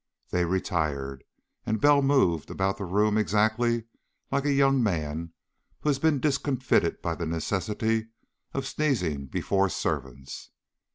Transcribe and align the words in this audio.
They 0.31 0.45
retired, 0.45 1.23
and 1.63 1.79
Bell 1.79 2.01
moved 2.01 2.49
about 2.49 2.79
the 2.79 2.85
room 2.85 3.19
exactly 3.19 3.83
like 4.31 4.45
a 4.45 4.51
young 4.51 4.81
man 4.81 5.31
who 5.81 5.89
has 5.89 5.99
been 5.99 6.19
discomfited 6.19 7.03
by 7.03 7.13
the 7.13 7.27
necessity 7.27 8.07
of 8.51 8.65
sneezing 8.65 9.27
before 9.27 9.69
servants. 9.69 10.49